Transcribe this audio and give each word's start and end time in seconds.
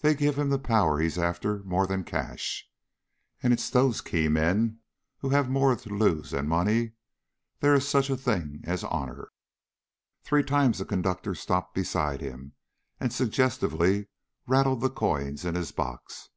They 0.00 0.16
give 0.16 0.36
him 0.36 0.48
the 0.50 0.58
power 0.58 0.98
he's 0.98 1.16
after 1.16 1.62
more 1.62 1.86
than 1.86 2.02
cash. 2.02 2.68
And 3.40 3.52
it's 3.52 3.70
those 3.70 4.00
key 4.00 4.26
men 4.26 4.80
who 5.18 5.28
have 5.28 5.48
more 5.48 5.76
to 5.76 5.88
lose 5.94 6.32
than 6.32 6.48
money. 6.48 6.94
There's 7.60 7.86
such 7.86 8.10
a 8.10 8.16
thing 8.16 8.62
as 8.64 8.82
honor...." 8.82 9.30
Three 10.24 10.42
times 10.42 10.78
the 10.80 10.84
conductor 10.84 11.36
stopped 11.36 11.72
beside 11.72 12.20
him 12.20 12.54
and 12.98 13.12
suggestively 13.12 14.08
rattled 14.48 14.80
the 14.80 14.90
coins 14.90 15.44
in 15.44 15.54
his 15.54 15.70
box. 15.70 16.30